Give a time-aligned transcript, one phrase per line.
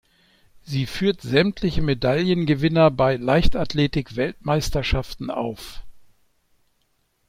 [0.63, 5.83] Sie führt sämtliche Medaillengewinner bei Leichtathletik-Weltmeisterschaften auf.